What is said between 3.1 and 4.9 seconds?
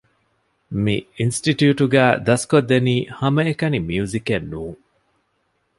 ހަމައެކަނި މިއުޒިކެއް ނޫން